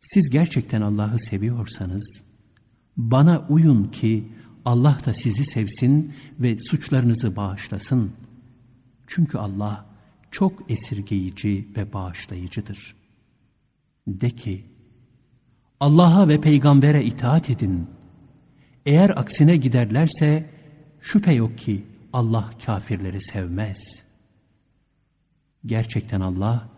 [0.00, 2.24] siz gerçekten Allah'ı seviyorsanız,
[2.96, 4.32] bana uyun ki
[4.64, 8.12] Allah da sizi sevsin ve suçlarınızı bağışlasın.
[9.06, 9.86] Çünkü Allah
[10.30, 12.96] çok esirgeyici ve bağışlayıcıdır.
[14.06, 14.64] De ki,
[15.80, 17.86] Allah'a ve peygambere itaat edin.
[18.86, 20.50] Eğer aksine giderlerse
[21.00, 24.04] şüphe yok ki Allah kafirleri sevmez.
[25.66, 26.68] Gerçekten Allah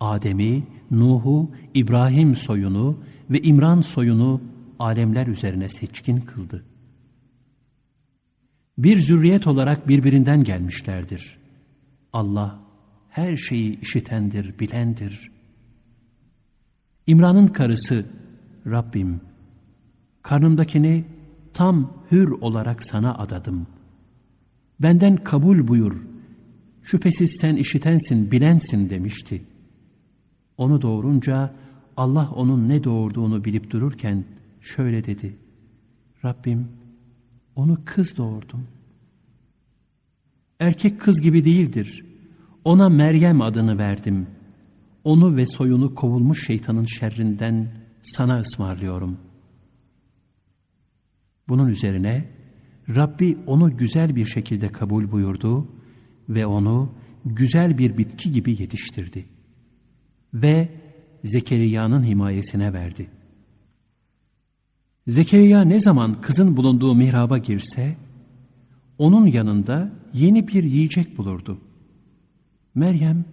[0.00, 2.98] Adem'i, Nuh'u, İbrahim soyunu
[3.30, 4.40] ve İmran soyunu
[4.78, 6.64] alemler üzerine seçkin kıldı.
[8.78, 11.45] Bir zürriyet olarak birbirinden gelmişlerdir.
[12.16, 12.58] Allah
[13.08, 15.30] her şeyi işitendir, bilendir.
[17.06, 18.06] İmran'ın karısı
[18.66, 19.20] Rabbim,
[20.22, 21.04] karnımdakini
[21.52, 23.66] tam hür olarak sana adadım.
[24.80, 26.06] Benden kabul buyur,
[26.82, 29.42] şüphesiz sen işitensin, bilensin demişti.
[30.58, 31.54] Onu doğurunca
[31.96, 34.24] Allah onun ne doğurduğunu bilip dururken,
[34.60, 35.36] şöyle dedi.
[36.24, 36.68] Rabbim
[37.56, 38.66] onu kız doğurdum.
[40.60, 42.05] Erkek kız gibi değildir.
[42.66, 44.26] Ona Meryem adını verdim.
[45.04, 49.18] Onu ve soyunu kovulmuş şeytanın şerrinden sana ısmarlıyorum.
[51.48, 52.28] Bunun üzerine
[52.88, 55.68] Rabbi onu güzel bir şekilde kabul buyurdu
[56.28, 56.92] ve onu
[57.24, 59.26] güzel bir bitki gibi yetiştirdi.
[60.34, 60.68] Ve
[61.24, 63.10] Zekeriya'nın himayesine verdi.
[65.08, 67.96] Zekeriya ne zaman kızın bulunduğu mihraba girse,
[68.98, 71.60] onun yanında yeni bir yiyecek bulurdu.
[72.76, 73.24] Meryem,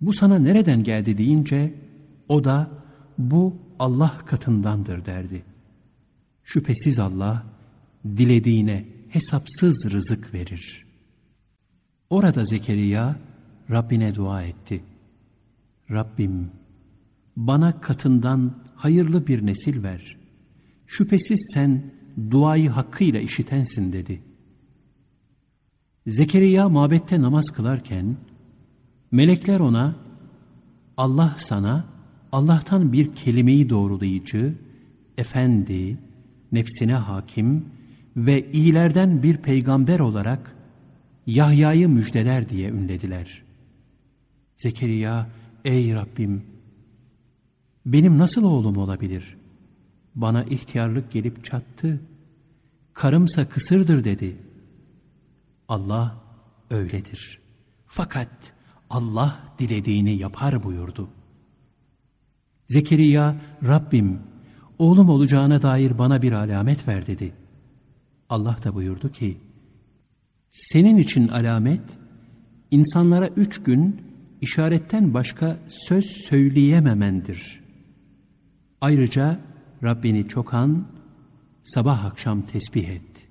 [0.00, 1.74] bu sana nereden geldi deyince,
[2.28, 2.70] o da
[3.18, 5.44] bu Allah katındandır derdi.
[6.44, 7.46] Şüphesiz Allah,
[8.04, 10.86] dilediğine hesapsız rızık verir.
[12.10, 13.16] Orada Zekeriya,
[13.70, 14.84] Rabbine dua etti.
[15.90, 16.50] Rabbim,
[17.36, 20.20] bana katından hayırlı bir nesil ver.''
[20.90, 21.82] şüphesiz sen
[22.30, 24.22] duayı hakkıyla işitensin dedi.
[26.06, 28.16] Zekeriya mabette namaz kılarken
[29.10, 29.96] melekler ona
[30.96, 31.84] Allah sana
[32.32, 34.54] Allah'tan bir kelimeyi doğrulayıcı,
[35.18, 35.98] efendi,
[36.52, 37.68] nefsine hakim
[38.16, 40.56] ve iyilerden bir peygamber olarak
[41.26, 43.42] Yahya'yı müjdeler diye ünlediler.
[44.56, 45.30] Zekeriya,
[45.64, 46.42] ey Rabbim,
[47.86, 49.36] benim nasıl oğlum olabilir?
[50.14, 52.00] Bana ihtiyarlık gelip çattı,
[52.92, 54.36] karımsa kısırdır dedi.
[55.68, 56.24] Allah
[56.70, 57.40] öyledir.
[57.86, 58.52] Fakat
[58.90, 61.08] Allah dilediğini yapar buyurdu.
[62.68, 64.20] Zekeriya, Rabbim,
[64.78, 67.32] oğlum olacağına dair bana bir alamet ver dedi.
[68.28, 69.38] Allah da buyurdu ki,
[70.50, 71.82] senin için alamet,
[72.70, 74.02] insanlara üç gün
[74.40, 77.60] işaretten başka söz söyleyememendir.
[78.80, 79.40] Ayrıca
[79.82, 80.86] Rabbini çok an,
[81.64, 83.28] sabah akşam tesbih et.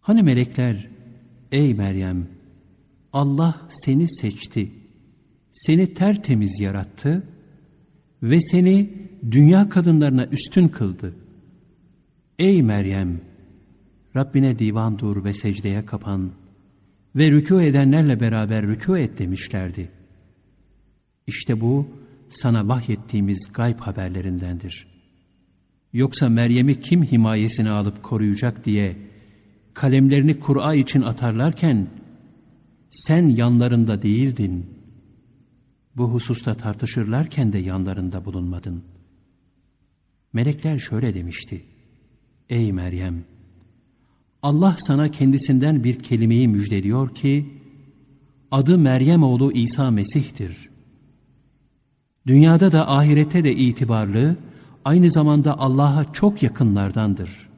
[0.00, 0.88] Hani melekler,
[1.52, 2.37] ey Meryem,
[3.12, 4.72] Allah seni seçti,
[5.52, 7.22] seni tertemiz yarattı
[8.22, 11.16] ve seni dünya kadınlarına üstün kıldı.
[12.38, 13.20] Ey Meryem,
[14.16, 16.32] Rabbine divan dur ve secdeye kapan
[17.16, 19.90] ve rükû edenlerle beraber rükû et demişlerdi.
[21.26, 21.88] İşte bu
[22.28, 24.86] sana vahyettiğimiz gayb haberlerindendir.
[25.92, 28.96] Yoksa Meryem'i kim himayesine alıp koruyacak diye
[29.74, 31.88] kalemlerini Kur'a için atarlarken
[32.90, 34.66] sen yanlarında değildin.
[35.96, 38.82] Bu hususta tartışırlarken de yanlarında bulunmadın.
[40.32, 41.64] Melekler şöyle demişti.
[42.48, 43.24] Ey Meryem!
[44.42, 47.46] Allah sana kendisinden bir kelimeyi müjdeliyor ki,
[48.50, 50.68] adı Meryem oğlu İsa Mesih'tir.
[52.26, 54.36] Dünyada da ahirette de itibarlı,
[54.84, 57.48] aynı zamanda Allah'a çok yakınlardandır.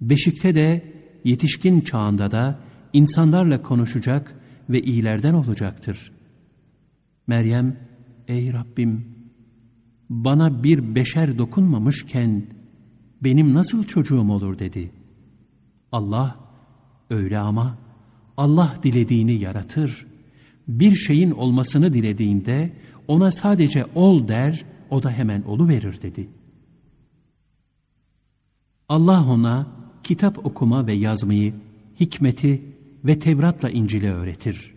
[0.00, 0.92] Beşikte de,
[1.24, 2.65] yetişkin çağında da
[2.96, 4.34] insanlarla konuşacak
[4.70, 6.12] ve iyilerden olacaktır.
[7.26, 7.76] Meryem,
[8.28, 9.16] ey Rabbim,
[10.10, 12.46] bana bir beşer dokunmamışken
[13.24, 14.90] benim nasıl çocuğum olur dedi.
[15.92, 16.36] Allah,
[17.10, 17.78] öyle ama
[18.36, 20.06] Allah dilediğini yaratır.
[20.68, 22.72] Bir şeyin olmasını dilediğinde
[23.08, 26.28] ona sadece ol der, o da hemen verir dedi.
[28.88, 29.66] Allah ona
[30.02, 31.54] kitap okuma ve yazmayı,
[32.00, 32.75] hikmeti
[33.06, 34.74] ve Tevrat'la İncil'i öğretir.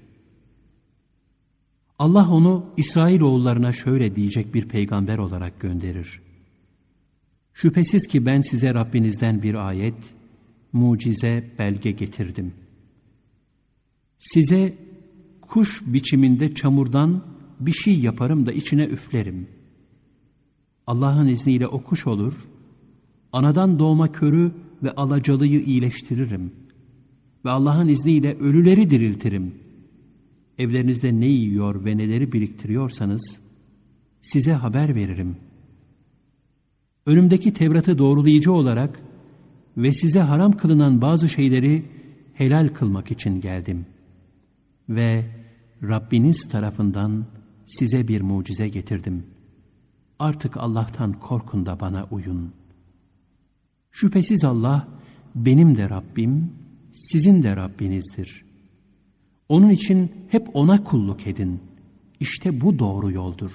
[2.00, 6.22] Allah onu İsrailoğullarına şöyle diyecek bir peygamber olarak gönderir.
[7.54, 10.14] Şüphesiz ki ben size Rabbinizden bir ayet,
[10.74, 12.54] mucize, belge getirdim.
[14.20, 14.78] Size
[15.42, 17.24] kuş biçiminde çamurdan
[17.60, 19.48] bir şey yaparım da içine üflerim.
[20.88, 22.34] Allah'ın izniyle o kuş olur,
[23.34, 24.52] anadan doğma körü
[24.84, 26.54] ve alacalıyı iyileştiririm.
[27.46, 29.56] Ve Allah'ın izniyle ölüleri diriltirim.
[30.58, 33.42] Evlerinizde ne yiyor ve neleri biriktiriyorsanız
[34.22, 35.36] size haber veririm.
[37.06, 39.00] Önümdeki Tevrat'ı doğrulayıcı olarak
[39.78, 41.86] ve size haram kılınan bazı şeyleri
[42.34, 43.86] helal kılmak için geldim.
[44.90, 45.26] Ve
[45.84, 47.26] Rabbiniz tarafından
[47.66, 49.26] size bir mucize getirdim.
[50.20, 52.54] Artık Allah'tan korkun da bana uyun.
[53.92, 54.88] Şüphesiz Allah
[55.36, 56.54] benim de Rabbim,
[56.92, 58.46] sizin de Rabbinizdir.
[59.50, 61.60] Onun için hep O'na kulluk edin.
[62.20, 63.52] İşte bu doğru yoldur.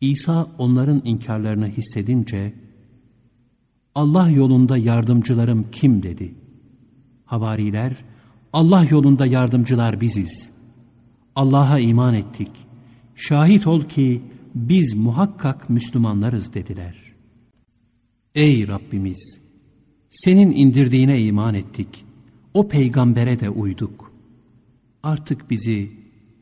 [0.00, 2.54] İsa onların inkarlarını hissedince,
[3.94, 6.34] Allah yolunda yardımcılarım kim dedi.
[7.24, 7.96] Havariler,
[8.52, 10.50] Allah yolunda yardımcılar biziz.
[11.36, 12.50] Allah'a iman ettik.
[13.14, 14.22] Şahit ol ki
[14.54, 16.96] biz muhakkak Müslümanlarız dediler.
[18.34, 19.49] Ey Rabbimiz!
[20.10, 22.04] Senin indirdiğine iman ettik.
[22.54, 24.12] O peygambere de uyduk.
[25.02, 25.92] Artık bizi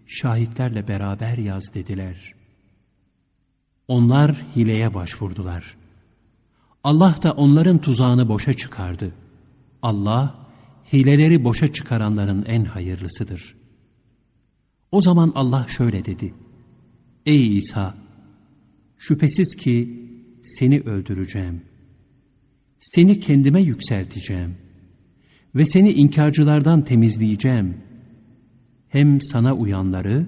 [0.07, 2.35] şahitlerle beraber yaz dediler.
[3.88, 5.76] Onlar hileye başvurdular.
[6.85, 9.14] Allah da onların tuzağını boşa çıkardı.
[9.83, 10.46] Allah,
[10.92, 13.54] hileleri boşa çıkaranların en hayırlısıdır.
[14.92, 16.35] O zaman Allah şöyle dedi.
[17.26, 17.94] Ey İsa!
[18.98, 20.09] Şüphesiz ki
[20.42, 21.62] seni öldüreceğim.
[22.79, 24.57] Seni kendime yükselteceğim.
[25.55, 27.76] Ve seni inkarcılardan temizleyeceğim.
[28.89, 30.26] Hem sana uyanları,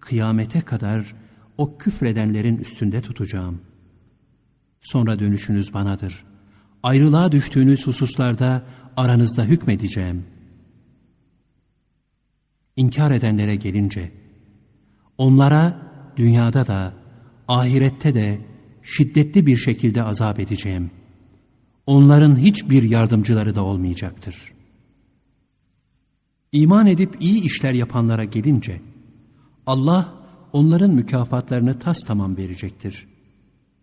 [0.00, 1.14] kıyamete kadar
[1.58, 3.60] o küfredenlerin üstünde tutacağım.
[4.80, 6.24] Sonra dönüşünüz banadır.
[6.82, 8.66] Ayrılığa düştüğünüz hususlarda
[8.96, 10.26] aranızda hükmedeceğim.
[12.76, 14.12] İnkar edenlere gelince,
[15.18, 16.94] onlara dünyada da,
[17.48, 18.40] ahirette de
[18.82, 20.90] şiddetli bir şekilde azap edeceğim.
[21.90, 24.52] Onların hiçbir yardımcıları da olmayacaktır.
[26.52, 28.80] İman edip iyi işler yapanlara gelince,
[29.66, 30.14] Allah
[30.52, 33.08] onların mükafatlarını tas tamam verecektir.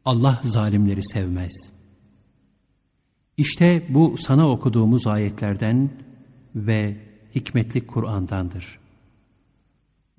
[0.05, 1.71] Allah zalimleri sevmez.
[3.37, 5.89] İşte bu sana okuduğumuz ayetlerden
[6.55, 6.97] ve
[7.35, 8.79] hikmetli Kur'an'dandır.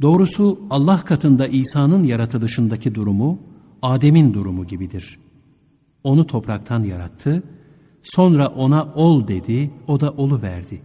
[0.02, 3.42] Doğrusu Allah katında İsa'nın yaratılışındaki durumu
[3.82, 5.18] Adem'in durumu gibidir.
[6.04, 7.42] Onu topraktan yarattı,
[8.02, 10.82] sonra ona ol dedi, o da olu verdi.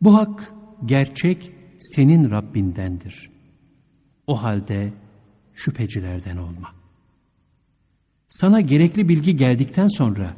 [0.00, 0.52] Bu hak
[0.84, 3.30] gerçek senin Rabbindendir.
[4.26, 4.92] O halde
[5.54, 6.68] şüphecilerden olma.
[8.28, 10.36] Sana gerekli bilgi geldikten sonra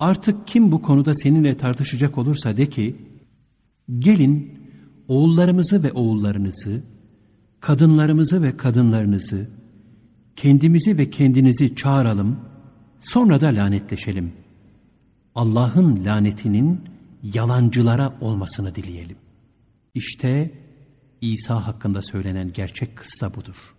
[0.00, 2.96] artık kim bu konuda seninle tartışacak olursa de ki,
[3.98, 4.58] gelin
[5.08, 6.82] oğullarımızı ve oğullarınızı,
[7.60, 9.50] kadınlarımızı ve kadınlarınızı,
[10.36, 12.40] kendimizi ve kendinizi çağıralım,
[13.00, 14.41] sonra da lanetleşelim.
[15.34, 16.80] Allah'ın lanetinin
[17.22, 19.16] yalancılara olmasını dileyelim.
[19.94, 20.52] İşte
[21.20, 23.74] İsa hakkında söylenen gerçek kıssa budur.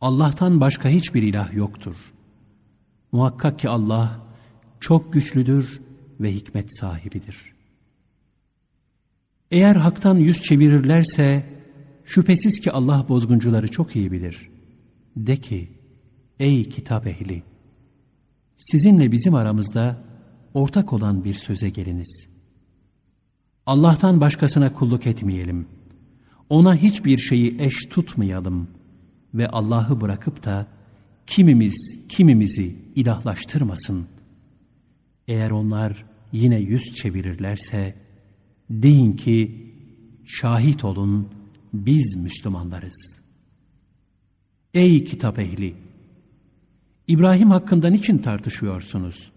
[0.00, 2.12] Allah'tan başka hiçbir ilah yoktur.
[3.12, 4.26] Muhakkak ki Allah
[4.80, 5.80] çok güçlüdür
[6.20, 7.52] ve hikmet sahibidir.
[9.50, 11.46] Eğer haktan yüz çevirirlerse
[12.04, 14.50] şüphesiz ki Allah bozguncuları çok iyi bilir.
[15.16, 15.68] De ki,
[16.38, 17.42] ey kitap ehli,
[18.56, 20.07] sizinle bizim aramızda
[20.54, 22.28] ortak olan bir söze geliniz.
[23.66, 25.66] Allah'tan başkasına kulluk etmeyelim.
[26.48, 28.68] Ona hiçbir şeyi eş tutmayalım
[29.34, 30.66] ve Allah'ı bırakıp da
[31.26, 34.06] kimimiz kimimizi ilahlaştırmasın.
[35.28, 37.94] Eğer onlar yine yüz çevirirlerse
[38.70, 39.66] deyin ki
[40.24, 41.28] şahit olun
[41.72, 43.20] biz Müslümanlarız.
[44.74, 45.74] Ey kitap ehli!
[47.08, 49.32] İbrahim hakkında niçin tartışıyorsunuz?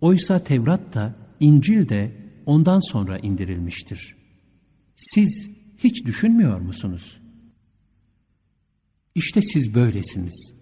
[0.00, 2.12] Oysa Tevrat da, İncil de
[2.46, 4.16] ondan sonra indirilmiştir.
[4.96, 7.20] Siz hiç düşünmüyor musunuz?
[9.14, 10.54] İşte siz böylesiniz.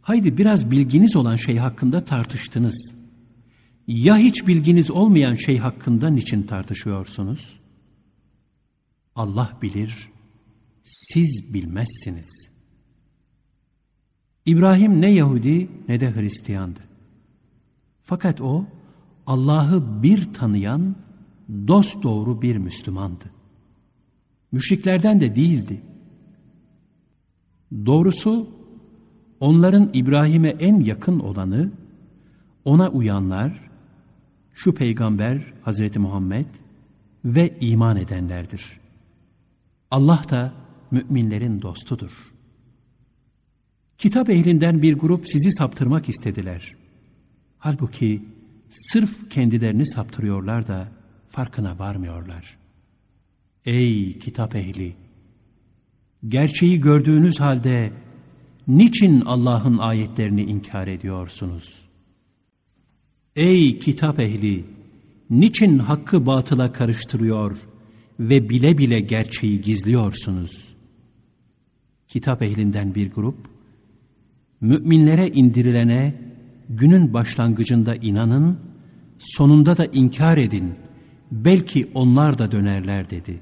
[0.00, 2.94] Haydi biraz bilginiz olan şey hakkında tartıştınız.
[3.86, 7.60] Ya hiç bilginiz olmayan şey hakkında niçin tartışıyorsunuz?
[9.14, 10.08] Allah bilir,
[10.84, 12.50] siz bilmezsiniz.
[14.46, 16.89] İbrahim ne Yahudi ne de Hristiyandı.
[18.10, 18.66] Fakat o
[19.26, 20.96] Allah'ı bir tanıyan
[21.68, 23.24] dost doğru bir Müslümandı.
[24.52, 25.82] Müşriklerden de değildi.
[27.86, 28.48] Doğrusu
[29.40, 31.72] onların İbrahim'e en yakın olanı
[32.64, 33.70] ona uyanlar,
[34.52, 36.46] şu peygamber Hazreti Muhammed
[37.24, 38.80] ve iman edenlerdir.
[39.90, 40.52] Allah da
[40.90, 42.34] müminlerin dostudur.
[43.98, 46.79] Kitap ehlinden bir grup sizi saptırmak istediler.
[47.60, 48.22] Halbuki
[48.68, 50.88] sırf kendilerini saptırıyorlar da
[51.28, 52.58] farkına varmıyorlar.
[53.64, 54.96] Ey kitap ehli!
[56.28, 57.92] Gerçeği gördüğünüz halde
[58.68, 61.88] niçin Allah'ın ayetlerini inkar ediyorsunuz?
[63.36, 64.64] Ey kitap ehli!
[65.30, 67.68] Niçin hakkı batıla karıştırıyor
[68.20, 70.68] ve bile bile gerçeği gizliyorsunuz?
[72.08, 73.36] Kitap ehlinden bir grup,
[74.60, 76.29] müminlere indirilene
[76.70, 78.58] günün başlangıcında inanın,
[79.18, 80.74] sonunda da inkar edin,
[81.30, 83.40] belki onlar da dönerler dedi.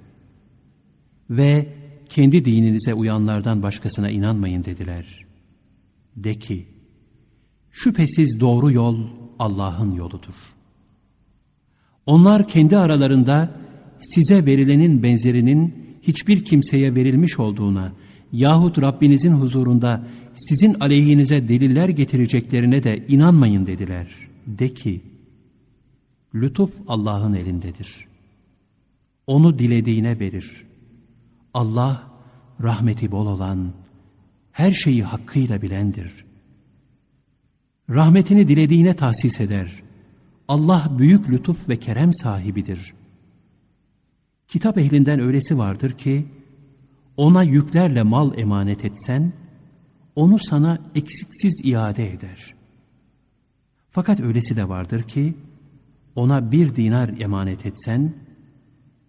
[1.31, 1.75] Ve
[2.09, 5.27] kendi dininize uyanlardan başkasına inanmayın dediler.
[6.17, 6.67] De ki,
[7.71, 8.99] şüphesiz doğru yol
[9.39, 10.35] Allah'ın yoludur.
[12.07, 13.55] Onlar kendi aralarında
[13.99, 17.93] size verilenin benzerinin hiçbir kimseye verilmiş olduğuna
[18.33, 20.07] yahut Rabbinizin huzurunda
[20.39, 24.07] sizin aleyhinize deliller getireceklerine de inanmayın dediler.
[24.47, 25.01] De ki,
[26.35, 28.07] lütuf Allah'ın elindedir.
[29.27, 30.65] Onu dilediğine verir.
[31.55, 32.11] Allah
[32.63, 33.73] rahmeti bol olan,
[34.53, 36.25] her şeyi hakkıyla bilendir.
[37.91, 39.83] Rahmetini dilediğine tahsis eder.
[40.49, 42.95] Allah büyük lütuf ve kerem sahibidir.
[44.49, 46.27] Kitap ehlinden öylesi vardır ki,
[47.17, 49.33] ona yüklerle mal emanet etsen,
[50.19, 52.55] onu sana eksiksiz iade eder.
[53.91, 55.35] Fakat öylesi de vardır ki,
[56.15, 58.15] ona bir dinar emanet etsen,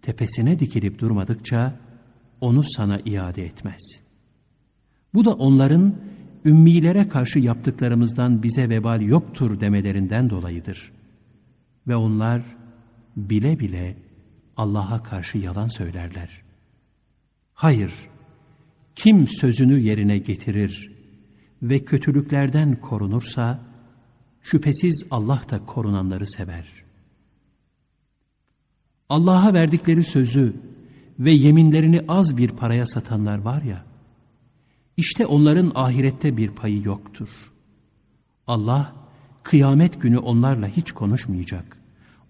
[0.02, 1.76] tepesine dikilip durmadıkça
[2.40, 4.02] onu sana iade etmez.
[5.14, 5.94] Bu da onların
[6.44, 10.92] ümmilere karşı yaptıklarımızdan bize vebal yoktur demelerinden dolayıdır.
[11.88, 12.42] Ve onlar
[13.16, 13.96] bile bile
[14.56, 16.42] Allah'a karşı yalan söylerler.
[17.54, 17.92] Hayır,
[18.94, 20.89] kim sözünü yerine getirir
[21.62, 23.60] ve kötülüklerden korunursa,
[24.42, 26.68] şüphesiz Allah da korunanları sever.
[29.08, 30.56] Allah'a verdikleri sözü
[31.18, 33.84] ve yeminlerini az bir paraya satanlar var ya,
[34.96, 37.52] işte onların ahirette bir payı yoktur.
[38.46, 38.94] Allah
[39.42, 41.76] kıyamet günü onlarla hiç konuşmayacak,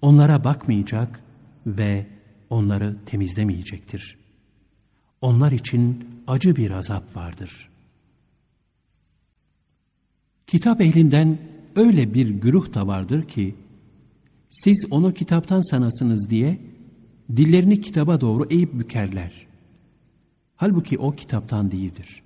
[0.02, 1.20] onlara bakmayacak
[1.66, 2.06] ve
[2.50, 4.18] onları temizlemeyecektir.
[5.20, 7.68] Onlar için acı bir azap vardır.
[10.50, 11.38] Kitap ehlinden
[11.76, 13.54] öyle bir güruh da vardır ki,
[14.48, 16.60] siz onu kitaptan sanasınız diye
[17.36, 19.46] dillerini kitaba doğru eğip bükerler.
[20.56, 22.22] Halbuki o kitaptan değildir.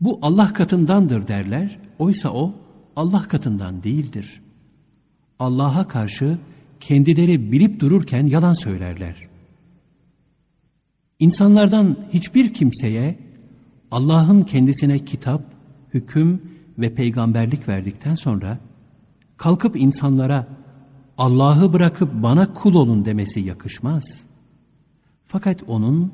[0.00, 2.54] Bu Allah katındandır derler, oysa o
[2.96, 4.40] Allah katından değildir.
[5.38, 6.38] Allah'a karşı
[6.80, 9.28] kendileri bilip dururken yalan söylerler.
[11.18, 13.18] İnsanlardan hiçbir kimseye
[13.90, 15.42] Allah'ın kendisine kitap,
[15.94, 18.58] hüküm ve peygamberlik verdikten sonra
[19.36, 20.48] kalkıp insanlara
[21.18, 24.26] Allah'ı bırakıp bana kul olun demesi yakışmaz.
[25.26, 26.12] Fakat onun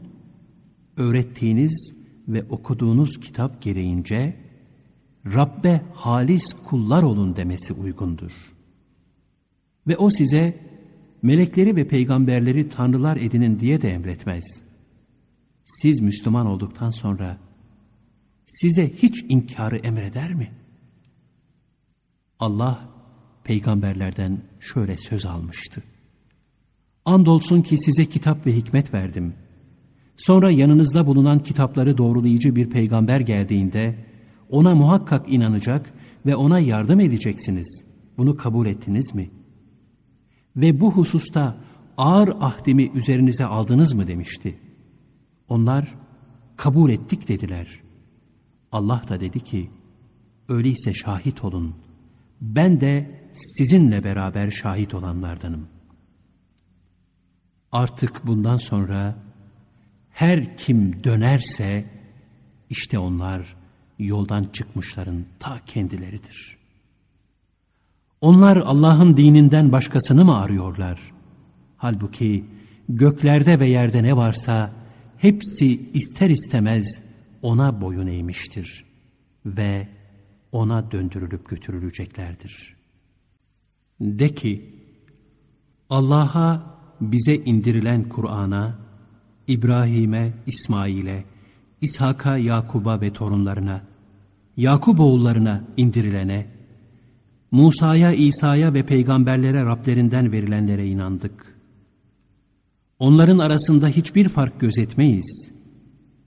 [0.96, 1.94] öğrettiğiniz
[2.28, 4.36] ve okuduğunuz kitap gereğince
[5.26, 8.52] Rabbe halis kullar olun demesi uygundur.
[9.86, 10.60] Ve o size
[11.22, 14.62] melekleri ve peygamberleri tanrılar edinin diye de emretmez.
[15.64, 17.38] Siz Müslüman olduktan sonra
[18.50, 20.52] size hiç inkarı emreder mi?
[22.38, 22.88] Allah
[23.44, 25.82] peygamberlerden şöyle söz almıştı.
[27.04, 29.34] Andolsun ki size kitap ve hikmet verdim.
[30.16, 34.06] Sonra yanınızda bulunan kitapları doğrulayıcı bir peygamber geldiğinde
[34.48, 35.92] ona muhakkak inanacak
[36.26, 37.84] ve ona yardım edeceksiniz.
[38.18, 39.30] Bunu kabul ettiniz mi?
[40.56, 41.56] Ve bu hususta
[41.96, 44.58] ağır ahdimi üzerinize aldınız mı demişti.
[45.48, 45.94] Onlar
[46.56, 47.80] kabul ettik dediler.
[48.72, 49.70] Allah da dedi ki,
[50.48, 51.74] öyleyse şahit olun.
[52.40, 55.68] Ben de sizinle beraber şahit olanlardanım.
[57.72, 59.16] Artık bundan sonra
[60.10, 61.84] her kim dönerse
[62.70, 63.56] işte onlar
[63.98, 66.56] yoldan çıkmışların ta kendileridir.
[68.20, 71.00] Onlar Allah'ın dininden başkasını mı arıyorlar?
[71.76, 72.44] Halbuki
[72.88, 74.72] göklerde ve yerde ne varsa
[75.16, 77.02] hepsi ister istemez
[77.42, 78.84] ona boyun eğmiştir
[79.46, 79.88] ve
[80.52, 82.76] ona döndürülüp götürüleceklerdir.
[84.00, 84.74] De ki,
[85.90, 88.78] Allah'a bize indirilen Kur'an'a,
[89.48, 91.24] İbrahim'e, İsmail'e,
[91.80, 93.82] İshak'a, Yakub'a ve torunlarına,
[94.56, 96.46] Yakup oğullarına indirilene,
[97.50, 101.56] Musa'ya, İsa'ya ve peygamberlere Rablerinden verilenlere inandık.
[102.98, 105.52] Onların arasında hiçbir fark gözetmeyiz.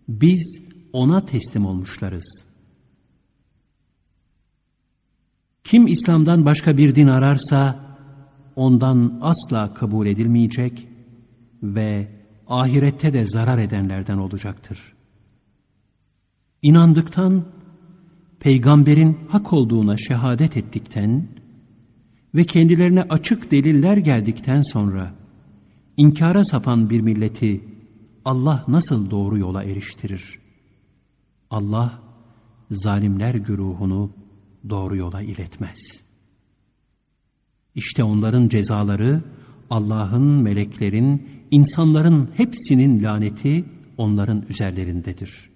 [0.07, 0.61] Biz
[0.93, 2.45] ona teslim olmuşlarız.
[5.63, 7.79] Kim İslam'dan başka bir din ararsa,
[8.55, 10.87] ondan asla kabul edilmeyecek
[11.63, 12.07] ve
[12.47, 14.93] ahirette de zarar edenlerden olacaktır.
[16.61, 17.45] İnandıktan,
[18.39, 21.27] peygamberin hak olduğuna şehadet ettikten
[22.35, 25.15] ve kendilerine açık deliller geldikten sonra
[25.97, 27.63] inkara sapan bir milleti
[28.25, 30.42] Allah nasıl doğru yola eriştirir?
[31.54, 31.99] Allah
[32.72, 34.12] zalimler güruhunu
[34.70, 36.04] doğru yola iletmez.
[37.76, 39.22] İşte onların cezaları
[39.70, 43.66] Allah'ın, meleklerin, insanların hepsinin laneti
[43.97, 45.54] onların üzerlerindedir.''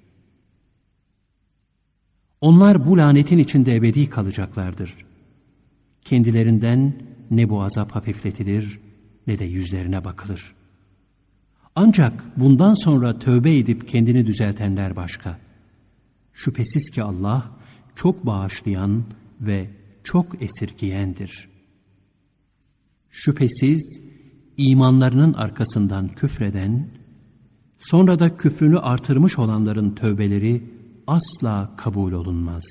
[2.42, 4.96] Onlar bu lanetin içinde ebedi kalacaklardır.
[6.02, 6.94] Kendilerinden
[7.32, 8.80] ne bu azap hafifletilir
[9.28, 10.54] ne de yüzlerine bakılır.
[11.76, 15.40] Ancak bundan sonra tövbe edip kendini düzeltenler başka.
[16.38, 17.52] Şüphesiz ki Allah
[17.96, 19.04] çok bağışlayan
[19.42, 19.70] ve
[20.04, 21.50] çok esirgiyendir.
[23.10, 24.02] Şüphesiz
[24.58, 26.90] imanlarının arkasından küfreden,
[27.80, 30.74] sonra da küfrünü artırmış olanların tövbeleri
[31.08, 32.66] asla kabul olunmaz.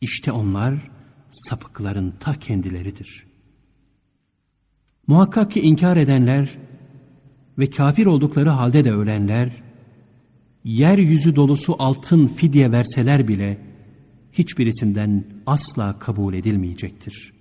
[0.00, 0.90] İşte onlar
[1.30, 3.26] sapıkların ta kendileridir.
[5.06, 6.58] Muhakkak ki inkar edenler
[7.58, 9.69] ve kafir oldukları halde de ölenler,
[10.64, 13.58] yeryüzü dolusu altın fidye verseler bile,
[14.32, 17.32] hiçbirisinden asla kabul edilmeyecektir.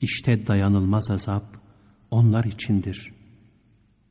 [0.00, 1.60] İşte dayanılmaz azap
[2.10, 3.12] onlar içindir.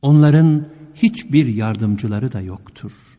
[0.02, 3.17] Onların hiçbir yardımcıları da yoktur.''